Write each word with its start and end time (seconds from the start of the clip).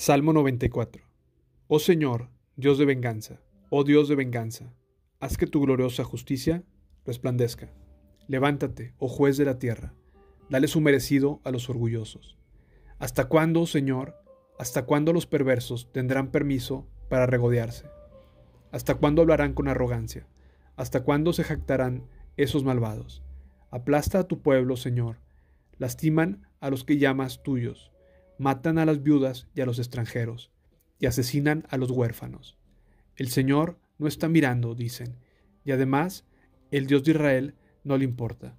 Salmo 0.00 0.32
94. 0.32 1.02
Oh 1.66 1.80
Señor, 1.80 2.28
Dios 2.54 2.78
de 2.78 2.84
venganza, 2.84 3.40
oh 3.68 3.82
Dios 3.82 4.08
de 4.08 4.14
venganza, 4.14 4.72
haz 5.18 5.36
que 5.36 5.48
tu 5.48 5.60
gloriosa 5.60 6.04
justicia 6.04 6.62
resplandezca. 7.04 7.72
Levántate, 8.28 8.94
oh 8.98 9.08
juez 9.08 9.36
de 9.38 9.44
la 9.44 9.58
tierra, 9.58 9.94
dale 10.50 10.68
su 10.68 10.80
merecido 10.80 11.40
a 11.42 11.50
los 11.50 11.68
orgullosos. 11.68 12.38
¿Hasta 13.00 13.24
cuándo, 13.24 13.66
Señor, 13.66 14.14
hasta 14.56 14.84
cuándo 14.86 15.12
los 15.12 15.26
perversos 15.26 15.90
tendrán 15.90 16.30
permiso 16.30 16.86
para 17.08 17.26
regodearse? 17.26 17.86
¿Hasta 18.70 18.94
cuándo 18.94 19.22
hablarán 19.22 19.52
con 19.52 19.66
arrogancia? 19.66 20.28
¿Hasta 20.76 21.02
cuándo 21.02 21.32
se 21.32 21.42
jactarán 21.42 22.06
esos 22.36 22.62
malvados? 22.62 23.24
Aplasta 23.72 24.20
a 24.20 24.28
tu 24.28 24.42
pueblo, 24.42 24.76
Señor, 24.76 25.16
lastiman 25.76 26.46
a 26.60 26.70
los 26.70 26.84
que 26.84 26.98
llamas 26.98 27.42
tuyos 27.42 27.90
matan 28.38 28.78
a 28.78 28.86
las 28.86 29.02
viudas 29.02 29.48
y 29.54 29.60
a 29.60 29.66
los 29.66 29.78
extranjeros, 29.78 30.50
y 30.98 31.06
asesinan 31.06 31.66
a 31.68 31.76
los 31.76 31.90
huérfanos. 31.90 32.56
El 33.16 33.28
Señor 33.28 33.78
no 33.98 34.06
está 34.06 34.28
mirando, 34.28 34.74
dicen, 34.74 35.18
y 35.64 35.72
además 35.72 36.24
el 36.70 36.86
Dios 36.86 37.04
de 37.04 37.10
Israel 37.12 37.54
no 37.84 37.98
le 37.98 38.04
importa. 38.04 38.56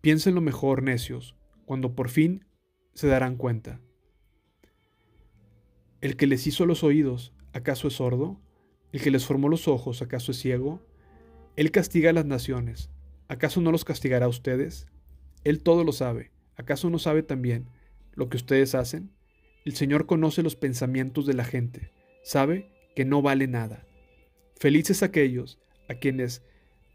Piensen 0.00 0.34
lo 0.34 0.40
mejor, 0.40 0.82
necios, 0.82 1.36
cuando 1.66 1.94
por 1.94 2.08
fin 2.08 2.46
se 2.94 3.08
darán 3.08 3.36
cuenta. 3.36 3.80
¿El 6.00 6.16
que 6.16 6.26
les 6.26 6.46
hizo 6.46 6.64
los 6.64 6.82
oídos, 6.82 7.34
acaso 7.52 7.88
es 7.88 7.94
sordo? 7.94 8.40
¿El 8.92 9.02
que 9.02 9.10
les 9.10 9.26
formó 9.26 9.48
los 9.48 9.68
ojos, 9.68 10.00
acaso 10.00 10.32
es 10.32 10.38
ciego? 10.38 10.86
Él 11.56 11.70
castiga 11.70 12.10
a 12.10 12.12
las 12.12 12.26
naciones, 12.26 12.90
¿acaso 13.28 13.60
no 13.60 13.72
los 13.72 13.84
castigará 13.84 14.26
a 14.26 14.30
ustedes? 14.30 14.86
Él 15.44 15.62
todo 15.62 15.84
lo 15.84 15.92
sabe, 15.92 16.32
¿acaso 16.56 16.88
no 16.88 16.98
sabe 16.98 17.22
también 17.22 17.68
lo 18.16 18.28
que 18.28 18.36
ustedes 18.36 18.74
hacen? 18.74 19.12
El 19.64 19.74
Señor 19.74 20.06
conoce 20.06 20.42
los 20.42 20.56
pensamientos 20.56 21.26
de 21.26 21.34
la 21.34 21.44
gente, 21.44 21.92
sabe 22.24 22.70
que 22.96 23.04
no 23.04 23.22
vale 23.22 23.46
nada. 23.46 23.86
Felices 24.58 25.02
aquellos 25.02 25.60
a 25.88 25.94
quienes 25.94 26.42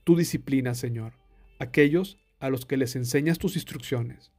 tú 0.03 0.17
disciplinas, 0.17 0.77
Señor, 0.77 1.13
aquellos 1.59 2.17
a 2.39 2.49
los 2.49 2.65
que 2.65 2.75
les 2.75 2.95
enseñas 2.95 3.37
tus 3.37 3.55
instrucciones, 3.55 4.31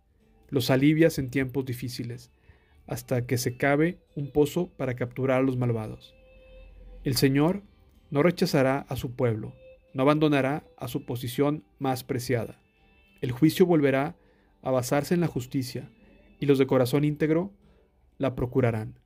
los 0.49 0.71
alivias 0.71 1.19
en 1.19 1.31
tiempos 1.31 1.65
difíciles, 1.65 2.31
hasta 2.87 3.27
que 3.27 3.39
se 3.39 3.57
cabe 3.57 4.01
un 4.17 4.33
pozo 4.33 4.69
para 4.77 4.95
capturar 4.95 5.39
a 5.41 5.43
los 5.43 5.57
malvados. 5.57 6.15
El 7.05 7.17
Señor 7.17 7.63
no 8.11 8.23
rechazará 8.23 8.81
a 8.89 8.97
su 8.97 9.15
pueblo, 9.15 9.55
no 9.95 10.03
abandonará 10.03 10.65
a 10.77 10.89
su 10.89 11.05
posición 11.07 11.65
más 11.79 12.03
preciada. 12.05 12.61
El 13.21 13.31
juicio 13.31 13.67
volverá 13.67 14.17
a 14.63 14.71
basarse 14.71 15.15
en 15.15 15.21
la 15.21 15.27
justicia, 15.29 15.91
y 16.43 16.47
los 16.47 16.59
de 16.59 16.67
corazón 16.67 17.05
íntegro 17.05 17.53
la 18.19 18.35
procurarán. 18.35 18.99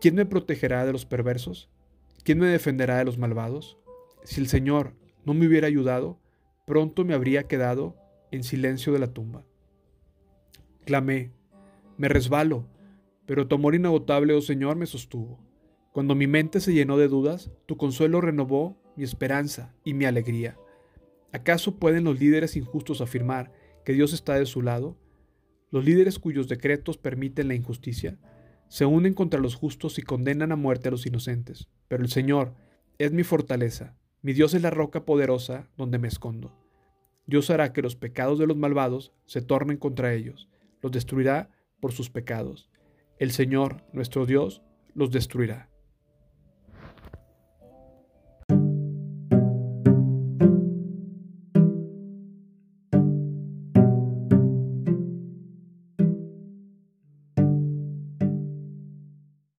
¿Quién 0.00 0.14
me 0.14 0.24
protegerá 0.24 0.86
de 0.86 0.92
los 0.92 1.04
perversos? 1.04 1.68
¿Quién 2.22 2.38
me 2.38 2.46
defenderá 2.46 2.98
de 2.98 3.04
los 3.04 3.18
malvados? 3.18 3.76
Si 4.22 4.40
el 4.40 4.46
Señor 4.46 4.94
no 5.24 5.34
me 5.34 5.48
hubiera 5.48 5.66
ayudado, 5.66 6.20
pronto 6.64 7.04
me 7.04 7.12
habría 7.12 7.48
quedado 7.48 7.96
en 8.30 8.44
silencio 8.44 8.92
de 8.92 9.00
la 9.00 9.12
tumba. 9.12 9.44
Clamé, 10.84 11.32
me 11.98 12.08
resbalo, 12.08 12.68
pero 13.26 13.48
tu 13.48 13.56
amor 13.56 13.74
inagotable, 13.74 14.32
oh 14.34 14.42
Señor, 14.42 14.76
me 14.76 14.86
sostuvo. 14.86 15.40
Cuando 15.90 16.14
mi 16.14 16.28
mente 16.28 16.60
se 16.60 16.72
llenó 16.72 16.98
de 16.98 17.08
dudas, 17.08 17.50
tu 17.66 17.76
consuelo 17.76 18.20
renovó 18.20 18.80
mi 18.94 19.02
esperanza 19.02 19.74
y 19.82 19.94
mi 19.94 20.04
alegría. 20.04 20.56
¿Acaso 21.32 21.80
pueden 21.80 22.04
los 22.04 22.20
líderes 22.20 22.56
injustos 22.56 23.00
afirmar 23.00 23.50
que 23.84 23.92
Dios 23.92 24.12
está 24.12 24.34
de 24.34 24.46
su 24.46 24.62
lado? 24.62 24.96
Los 25.70 25.84
líderes 25.84 26.18
cuyos 26.18 26.48
decretos 26.48 26.96
permiten 26.98 27.48
la 27.48 27.54
injusticia 27.54 28.18
se 28.68 28.84
unen 28.84 29.14
contra 29.14 29.40
los 29.40 29.54
justos 29.54 29.98
y 29.98 30.02
condenan 30.02 30.52
a 30.52 30.56
muerte 30.56 30.88
a 30.88 30.90
los 30.90 31.06
inocentes. 31.06 31.68
Pero 31.88 32.02
el 32.02 32.10
Señor 32.10 32.54
es 32.98 33.12
mi 33.12 33.22
fortaleza, 33.22 33.96
mi 34.22 34.32
Dios 34.32 34.54
es 34.54 34.62
la 34.62 34.70
roca 34.70 35.04
poderosa 35.04 35.68
donde 35.76 35.98
me 35.98 36.08
escondo. 36.08 36.52
Dios 37.26 37.50
hará 37.50 37.72
que 37.72 37.82
los 37.82 37.96
pecados 37.96 38.38
de 38.38 38.46
los 38.46 38.56
malvados 38.56 39.12
se 39.26 39.42
tornen 39.42 39.76
contra 39.76 40.14
ellos, 40.14 40.48
los 40.82 40.92
destruirá 40.92 41.50
por 41.80 41.92
sus 41.92 42.10
pecados. 42.10 42.70
El 43.18 43.30
Señor, 43.32 43.84
nuestro 43.92 44.26
Dios, 44.26 44.62
los 44.94 45.10
destruirá. 45.10 45.70